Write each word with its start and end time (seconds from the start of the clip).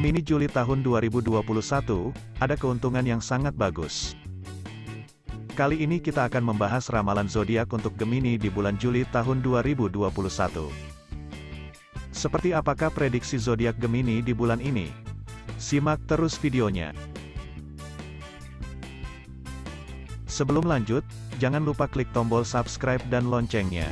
Gemini 0.00 0.24
Juli 0.24 0.48
tahun 0.48 0.80
2021, 0.80 1.44
ada 2.40 2.56
keuntungan 2.56 3.04
yang 3.04 3.20
sangat 3.20 3.52
bagus. 3.52 4.16
Kali 5.52 5.84
ini 5.84 6.00
kita 6.00 6.24
akan 6.24 6.40
membahas 6.40 6.88
ramalan 6.88 7.28
zodiak 7.28 7.68
untuk 7.68 8.00
Gemini 8.00 8.40
di 8.40 8.48
bulan 8.48 8.80
Juli 8.80 9.04
tahun 9.12 9.44
2021. 9.44 10.00
Seperti 12.16 12.56
apakah 12.56 12.88
prediksi 12.88 13.36
zodiak 13.36 13.76
Gemini 13.76 14.24
di 14.24 14.32
bulan 14.32 14.64
ini? 14.64 14.88
Simak 15.60 16.00
terus 16.08 16.32
videonya. 16.40 16.96
Sebelum 20.32 20.64
lanjut, 20.64 21.04
jangan 21.36 21.60
lupa 21.60 21.84
klik 21.84 22.08
tombol 22.16 22.48
subscribe 22.48 23.04
dan 23.12 23.28
loncengnya. 23.28 23.84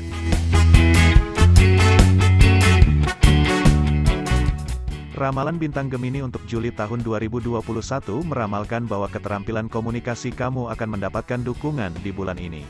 Ramalan 5.19 5.59
bintang 5.59 5.91
Gemini 5.91 6.23
untuk 6.23 6.47
Juli 6.47 6.71
tahun 6.71 7.03
2021 7.03 7.59
meramalkan 8.23 8.87
bahwa 8.87 9.11
keterampilan 9.11 9.67
komunikasi 9.67 10.31
kamu 10.31 10.71
akan 10.71 10.95
mendapatkan 10.95 11.43
dukungan 11.43 11.91
di 12.07 12.15
bulan 12.15 12.39
ini. 12.39 12.63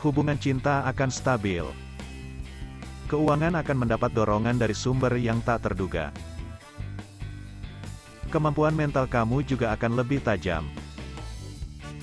Hubungan 0.00 0.40
cinta 0.40 0.80
akan 0.88 1.12
stabil. 1.12 1.68
Keuangan 3.12 3.60
akan 3.60 3.76
mendapat 3.76 4.16
dorongan 4.16 4.56
dari 4.56 4.72
sumber 4.72 5.12
yang 5.20 5.44
tak 5.44 5.68
terduga. 5.68 6.08
Kemampuan 8.32 8.72
mental 8.72 9.04
kamu 9.04 9.44
juga 9.44 9.76
akan 9.76 10.00
lebih 10.00 10.24
tajam. 10.24 10.64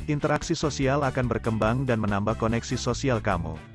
Interaksi 0.05 0.53
sosial 0.53 1.01
akan 1.01 1.25
berkembang 1.25 1.81
dan 1.89 1.97
menambah 1.97 2.37
koneksi 2.37 2.77
sosial 2.77 3.17
kamu. 3.25 3.70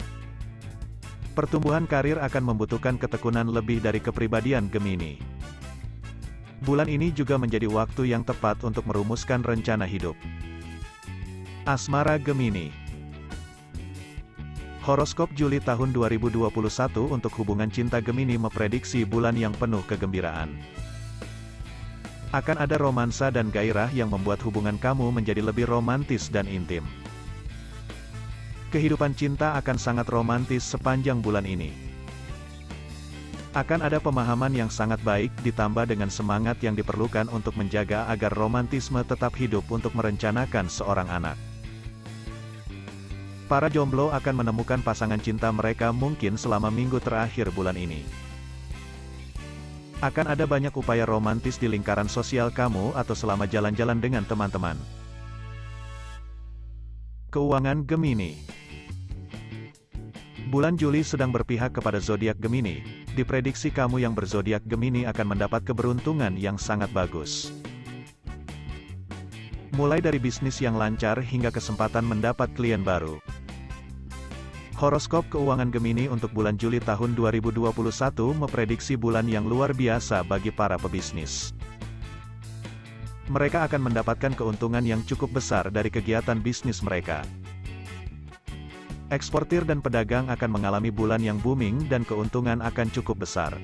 Pertumbuhan 1.36 1.84
karir 1.84 2.16
akan 2.16 2.48
membutuhkan 2.48 2.96
ketekunan 2.96 3.44
lebih 3.52 3.84
dari 3.84 4.00
kepribadian 4.00 4.72
Gemini. 4.72 5.20
Bulan 6.64 6.88
ini 6.88 7.12
juga 7.12 7.36
menjadi 7.36 7.68
waktu 7.68 8.08
yang 8.08 8.24
tepat 8.24 8.64
untuk 8.64 8.88
merumuskan 8.88 9.44
rencana 9.44 9.84
hidup. 9.84 10.16
Asmara 11.68 12.16
Gemini 12.16 12.72
Horoskop 14.80 15.28
Juli 15.36 15.60
tahun 15.60 15.92
2021 15.92 16.48
untuk 17.12 17.32
hubungan 17.36 17.68
cinta 17.68 18.00
Gemini 18.00 18.40
memprediksi 18.40 19.04
bulan 19.04 19.36
yang 19.36 19.52
penuh 19.52 19.84
kegembiraan. 19.84 20.56
Akan 22.32 22.56
ada 22.56 22.80
romansa 22.80 23.28
dan 23.28 23.52
gairah 23.52 23.92
yang 23.92 24.08
membuat 24.08 24.40
hubungan 24.40 24.80
kamu 24.80 25.12
menjadi 25.12 25.44
lebih 25.44 25.68
romantis 25.68 26.32
dan 26.32 26.48
intim. 26.48 26.86
Kehidupan 28.76 29.16
cinta 29.16 29.56
akan 29.56 29.80
sangat 29.80 30.04
romantis 30.12 30.60
sepanjang 30.60 31.24
bulan 31.24 31.48
ini. 31.48 31.72
Akan 33.56 33.80
ada 33.80 33.96
pemahaman 33.96 34.52
yang 34.52 34.68
sangat 34.68 35.00
baik 35.00 35.32
ditambah 35.40 35.88
dengan 35.88 36.12
semangat 36.12 36.60
yang 36.60 36.76
diperlukan 36.76 37.24
untuk 37.32 37.56
menjaga 37.56 38.04
agar 38.12 38.28
romantisme 38.36 39.00
tetap 39.00 39.32
hidup 39.40 39.64
untuk 39.72 39.96
merencanakan 39.96 40.68
seorang 40.68 41.08
anak. 41.08 41.40
Para 43.48 43.72
jomblo 43.72 44.12
akan 44.12 44.44
menemukan 44.44 44.84
pasangan 44.84 45.24
cinta 45.24 45.48
mereka 45.48 45.88
mungkin 45.88 46.36
selama 46.36 46.68
minggu 46.68 47.00
terakhir 47.00 47.48
bulan 47.56 47.80
ini. 47.80 48.04
Akan 50.04 50.28
ada 50.28 50.44
banyak 50.44 50.76
upaya 50.76 51.08
romantis 51.08 51.56
di 51.56 51.64
lingkaran 51.64 52.12
sosial 52.12 52.52
kamu 52.52 52.92
atau 52.92 53.16
selama 53.16 53.48
jalan-jalan 53.48 53.96
dengan 54.04 54.28
teman-teman. 54.28 54.76
Keuangan 57.32 57.88
Gemini 57.88 58.55
Bulan 60.56 60.80
Juli 60.80 61.04
sedang 61.04 61.36
berpihak 61.36 61.76
kepada 61.76 62.00
zodiak 62.00 62.40
Gemini. 62.40 62.80
Diprediksi 63.12 63.68
kamu 63.68 64.00
yang 64.00 64.16
berzodiak 64.16 64.64
Gemini 64.64 65.04
akan 65.04 65.36
mendapat 65.36 65.68
keberuntungan 65.68 66.32
yang 66.32 66.56
sangat 66.56 66.88
bagus. 66.96 67.52
Mulai 69.76 70.00
dari 70.00 70.16
bisnis 70.16 70.56
yang 70.64 70.80
lancar 70.80 71.20
hingga 71.20 71.52
kesempatan 71.52 72.08
mendapat 72.08 72.48
klien 72.56 72.80
baru. 72.80 73.20
Horoskop 74.80 75.28
keuangan 75.28 75.68
Gemini 75.68 76.08
untuk 76.08 76.32
bulan 76.32 76.56
Juli 76.56 76.80
tahun 76.80 77.12
2021 77.12 77.76
memprediksi 78.32 78.96
bulan 78.96 79.28
yang 79.28 79.44
luar 79.44 79.76
biasa 79.76 80.24
bagi 80.24 80.56
para 80.56 80.80
pebisnis. 80.80 81.52
Mereka 83.28 83.68
akan 83.68 83.92
mendapatkan 83.92 84.32
keuntungan 84.32 84.88
yang 84.88 85.04
cukup 85.04 85.36
besar 85.36 85.68
dari 85.68 85.92
kegiatan 85.92 86.40
bisnis 86.40 86.80
mereka. 86.80 87.28
Eksportir 89.06 89.62
dan 89.62 89.78
pedagang 89.78 90.26
akan 90.26 90.50
mengalami 90.50 90.90
bulan 90.90 91.22
yang 91.22 91.38
booming 91.38 91.86
dan 91.86 92.02
keuntungan 92.02 92.58
akan 92.58 92.90
cukup 92.90 93.22
besar. 93.22 93.54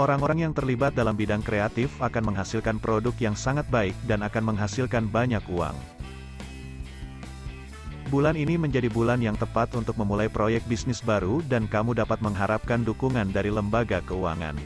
Orang-orang 0.00 0.48
yang 0.48 0.52
terlibat 0.56 0.96
dalam 0.96 1.12
bidang 1.12 1.44
kreatif 1.44 1.92
akan 2.00 2.32
menghasilkan 2.32 2.80
produk 2.80 3.12
yang 3.20 3.36
sangat 3.36 3.68
baik 3.68 3.92
dan 4.08 4.24
akan 4.24 4.54
menghasilkan 4.54 5.12
banyak 5.12 5.44
uang. 5.52 5.76
Bulan 8.08 8.40
ini 8.40 8.56
menjadi 8.56 8.88
bulan 8.88 9.20
yang 9.20 9.36
tepat 9.36 9.68
untuk 9.76 10.00
memulai 10.00 10.32
proyek 10.32 10.64
bisnis 10.64 11.04
baru 11.04 11.44
dan 11.44 11.68
kamu 11.68 11.92
dapat 11.92 12.24
mengharapkan 12.24 12.80
dukungan 12.80 13.36
dari 13.36 13.52
lembaga 13.52 14.00
keuangan. 14.08 14.56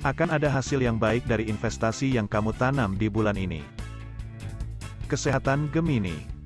Akan 0.00 0.32
ada 0.32 0.48
hasil 0.48 0.80
yang 0.80 0.96
baik 0.96 1.28
dari 1.28 1.44
investasi 1.52 2.08
yang 2.16 2.24
kamu 2.24 2.56
tanam 2.56 2.96
di 2.96 3.12
bulan 3.12 3.36
ini. 3.36 3.60
Kesehatan 5.12 5.68
Gemini 5.68 6.37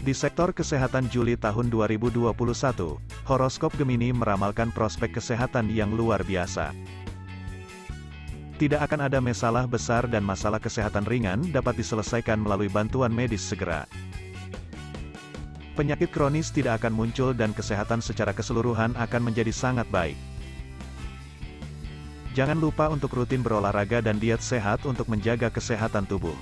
di 0.00 0.16
sektor 0.16 0.48
kesehatan 0.56 1.12
Juli 1.12 1.36
tahun 1.36 1.68
2021, 1.68 2.32
horoskop 3.28 3.72
Gemini 3.76 4.16
meramalkan 4.16 4.72
prospek 4.72 5.20
kesehatan 5.20 5.68
yang 5.68 5.92
luar 5.92 6.24
biasa. 6.24 6.72
Tidak 8.56 8.80
akan 8.80 9.08
ada 9.08 9.20
masalah 9.20 9.68
besar 9.68 10.08
dan 10.08 10.24
masalah 10.24 10.60
kesehatan 10.60 11.04
ringan 11.04 11.44
dapat 11.52 11.80
diselesaikan 11.80 12.40
melalui 12.40 12.72
bantuan 12.72 13.12
medis 13.12 13.44
segera. 13.44 13.84
Penyakit 15.76 16.12
kronis 16.12 16.52
tidak 16.52 16.84
akan 16.84 16.92
muncul 16.92 17.32
dan 17.32 17.56
kesehatan 17.56 18.04
secara 18.04 18.36
keseluruhan 18.36 18.96
akan 18.96 19.22
menjadi 19.24 19.52
sangat 19.52 19.88
baik. 19.88 20.16
Jangan 22.36 22.56
lupa 22.56 22.88
untuk 22.92 23.16
rutin 23.16 23.40
berolahraga 23.40 24.04
dan 24.04 24.20
diet 24.20 24.44
sehat 24.44 24.84
untuk 24.84 25.08
menjaga 25.08 25.48
kesehatan 25.48 26.04
tubuh. 26.04 26.36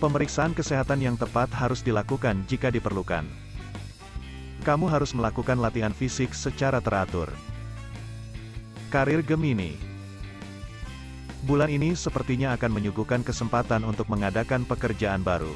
Pemeriksaan 0.00 0.56
kesehatan 0.56 1.04
yang 1.04 1.20
tepat 1.20 1.52
harus 1.52 1.84
dilakukan 1.84 2.48
jika 2.48 2.72
diperlukan. 2.72 3.20
Kamu 4.64 4.88
harus 4.88 5.12
melakukan 5.12 5.60
latihan 5.60 5.92
fisik 5.92 6.32
secara 6.32 6.80
teratur. 6.80 7.28
Karir 8.88 9.20
Gemini 9.20 9.76
Bulan 11.44 11.68
ini 11.68 11.92
sepertinya 11.92 12.56
akan 12.56 12.80
menyuguhkan 12.80 13.20
kesempatan 13.20 13.84
untuk 13.84 14.08
mengadakan 14.08 14.64
pekerjaan 14.64 15.20
baru. 15.20 15.52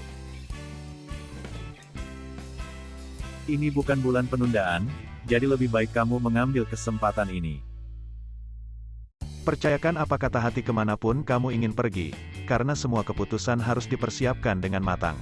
Ini 3.49 3.72
bukan 3.72 3.97
bulan 4.05 4.28
penundaan, 4.28 4.84
jadi 5.25 5.49
lebih 5.49 5.72
baik 5.72 5.97
kamu 5.97 6.21
mengambil 6.21 6.69
kesempatan 6.69 7.32
ini. 7.32 7.74
Percayakan 9.44 10.00
apa 10.00 10.16
kata 10.16 10.41
hati 10.41 10.65
ke 10.65 10.72
mana 10.72 10.97
pun 10.97 11.21
kamu 11.21 11.53
ingin 11.53 11.77
pergi, 11.77 12.16
karena 12.49 12.72
semua 12.72 13.05
keputusan 13.05 13.60
harus 13.60 13.84
dipersiapkan 13.84 14.56
dengan 14.56 14.81
matang. 14.81 15.21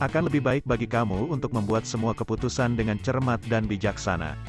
Akan 0.00 0.24
lebih 0.24 0.40
baik 0.40 0.64
bagi 0.64 0.88
kamu 0.88 1.28
untuk 1.28 1.52
membuat 1.52 1.84
semua 1.84 2.16
keputusan 2.16 2.80
dengan 2.80 2.96
cermat 2.96 3.44
dan 3.44 3.68
bijaksana. 3.68 4.40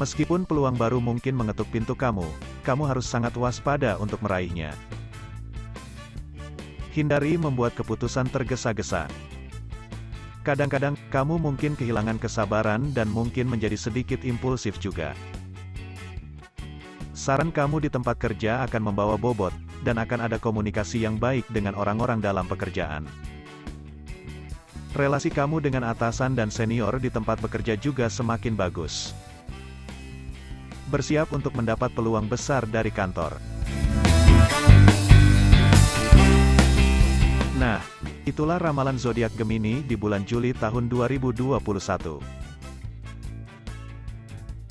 Meskipun 0.00 0.48
peluang 0.48 0.80
baru 0.80 0.96
mungkin 0.96 1.36
mengetuk 1.36 1.68
pintu 1.68 1.92
kamu, 1.92 2.24
kamu 2.64 2.88
harus 2.88 3.04
sangat 3.04 3.36
waspada 3.36 4.00
untuk 4.00 4.24
meraihnya. 4.24 4.72
Hindari 6.96 7.36
membuat 7.36 7.76
keputusan 7.76 8.32
tergesa-gesa. 8.32 9.12
Kadang-kadang, 10.40 10.96
kamu 11.12 11.36
mungkin 11.36 11.76
kehilangan 11.76 12.16
kesabaran 12.16 12.96
dan 12.96 13.12
mungkin 13.12 13.44
menjadi 13.44 13.76
sedikit 13.76 14.24
impulsif 14.24 14.80
juga. 14.80 15.12
Saran 17.20 17.52
kamu 17.52 17.84
di 17.84 17.92
tempat 17.92 18.16
kerja 18.16 18.64
akan 18.64 18.80
membawa 18.80 19.20
bobot, 19.20 19.52
dan 19.84 20.00
akan 20.00 20.24
ada 20.24 20.40
komunikasi 20.40 21.04
yang 21.04 21.20
baik 21.20 21.44
dengan 21.52 21.76
orang-orang 21.76 22.16
dalam 22.16 22.48
pekerjaan. 22.48 23.04
Relasi 24.96 25.28
kamu 25.28 25.60
dengan 25.60 25.84
atasan 25.84 26.32
dan 26.32 26.48
senior 26.48 26.96
di 26.96 27.12
tempat 27.12 27.36
bekerja 27.44 27.76
juga 27.76 28.08
semakin 28.08 28.56
bagus. 28.56 29.12
Bersiap 30.88 31.28
untuk 31.36 31.52
mendapat 31.52 31.92
peluang 31.92 32.24
besar 32.24 32.64
dari 32.64 32.88
kantor. 32.88 33.36
Nah, 37.60 37.84
itulah 38.24 38.56
ramalan 38.56 38.96
zodiak 38.96 39.36
Gemini 39.36 39.84
di 39.84 39.92
bulan 39.92 40.24
Juli 40.24 40.56
tahun 40.56 40.88
2021. 40.88 41.60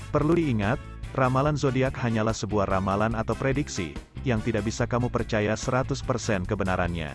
Perlu 0.10 0.34
diingat, 0.34 0.81
Ramalan 1.19 1.60
zodiak 1.60 2.00
hanyalah 2.00 2.31
sebuah 2.31 2.63
ramalan 2.63 3.12
atau 3.12 3.36
prediksi, 3.36 3.92
yang 4.24 4.39
tidak 4.39 4.71
bisa 4.71 4.88
kamu 4.88 5.12
percaya 5.12 5.51
100% 5.51 6.48
kebenarannya. 6.48 7.12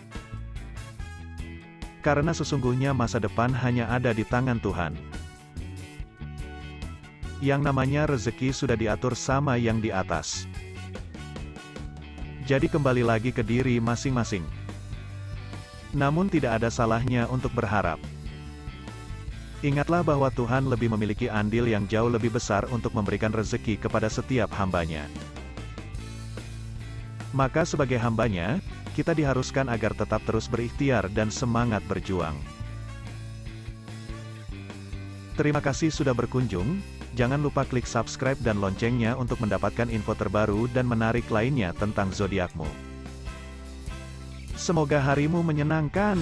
Karena 2.05 2.29
sesungguhnya 2.29 2.93
masa 2.93 3.17
depan 3.17 3.49
hanya 3.49 3.89
ada 3.89 4.13
di 4.13 4.21
tangan 4.21 4.61
Tuhan. 4.61 4.93
Yang 7.41 7.61
namanya 7.65 8.05
rezeki 8.05 8.53
sudah 8.53 8.77
diatur 8.77 9.17
sama 9.17 9.57
yang 9.57 9.81
di 9.81 9.89
atas. 9.89 10.45
Jadi 12.45 12.69
kembali 12.69 13.01
lagi 13.01 13.33
ke 13.33 13.41
diri 13.41 13.81
masing-masing. 13.81 14.45
Namun 15.97 16.29
tidak 16.29 16.61
ada 16.61 16.69
salahnya 16.69 17.25
untuk 17.25 17.57
berharap. 17.57 17.97
Ingatlah 19.65 20.05
bahwa 20.05 20.29
Tuhan 20.29 20.69
lebih 20.69 20.93
memiliki 20.93 21.25
andil 21.25 21.65
yang 21.65 21.89
jauh 21.89 22.05
lebih 22.05 22.29
besar 22.29 22.69
untuk 22.69 22.93
memberikan 22.93 23.33
rezeki 23.33 23.81
kepada 23.81 24.05
setiap 24.05 24.53
hambanya. 24.61 25.09
Maka 27.33 27.65
sebagai 27.65 27.97
hambanya, 27.97 28.61
kita 28.93 29.17
diharuskan 29.17 29.65
agar 29.73 29.97
tetap 29.97 30.21
terus 30.21 30.45
berikhtiar 30.45 31.09
dan 31.09 31.33
semangat 31.33 31.81
berjuang. 31.89 32.37
Terima 35.33 35.65
kasih 35.65 35.89
sudah 35.89 36.13
berkunjung, 36.13 36.77
jangan 37.17 37.41
lupa 37.41 37.65
klik 37.65 37.89
subscribe 37.89 38.37
dan 38.45 38.61
loncengnya 38.61 39.17
untuk 39.17 39.41
mendapatkan 39.41 39.89
info 39.89 40.13
terbaru 40.13 40.69
dan 40.77 40.85
menarik 40.85 41.25
lainnya 41.33 41.73
tentang 41.73 42.13
zodiakmu. 42.13 42.69
Semoga 44.53 45.01
harimu 45.01 45.41
menyenangkan. 45.41 46.21